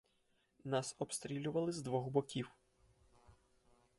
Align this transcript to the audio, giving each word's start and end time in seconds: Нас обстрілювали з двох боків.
Нас 0.63 0.95
обстрілювали 0.99 1.71
з 1.71 1.81
двох 1.81 2.07
боків. 2.09 2.51